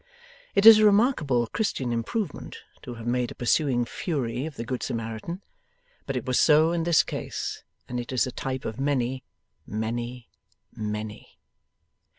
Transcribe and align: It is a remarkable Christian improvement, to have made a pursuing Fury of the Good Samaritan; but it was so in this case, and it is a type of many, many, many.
It 0.55 0.65
is 0.65 0.79
a 0.79 0.85
remarkable 0.85 1.45
Christian 1.45 1.91
improvement, 1.91 2.57
to 2.81 2.95
have 2.95 3.05
made 3.05 3.29
a 3.29 3.35
pursuing 3.35 3.85
Fury 3.85 4.47
of 4.47 4.55
the 4.55 4.63
Good 4.65 4.81
Samaritan; 4.81 5.43
but 6.07 6.15
it 6.17 6.25
was 6.25 6.39
so 6.39 6.71
in 6.71 6.85
this 6.85 7.03
case, 7.03 7.63
and 7.87 7.99
it 7.99 8.11
is 8.11 8.25
a 8.25 8.31
type 8.31 8.65
of 8.65 8.79
many, 8.79 9.23
many, 9.67 10.27
many. 10.75 11.37